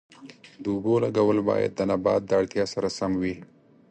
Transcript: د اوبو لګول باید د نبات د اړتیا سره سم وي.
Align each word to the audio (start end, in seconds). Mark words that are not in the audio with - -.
د 0.61 0.63
اوبو 0.73 0.93
لګول 1.03 1.37
باید 1.49 1.71
د 1.75 1.79
نبات 1.91 2.21
د 2.25 2.31
اړتیا 2.39 2.65
سره 2.73 2.87
سم 2.97 3.11
وي. 3.21 3.35